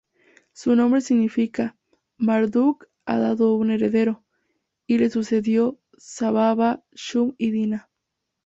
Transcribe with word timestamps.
Su 0.51 0.75
nombre 0.75 0.99
significa: 1.01 1.77
"Marduk 2.17 2.87
ha 3.05 3.19
dado 3.19 3.53
un 3.53 3.69
heredero", 3.69 4.23
y 4.87 4.97
le 4.97 5.11
sucedió 5.11 5.79
Zababa-shum-iddina. 5.99 7.87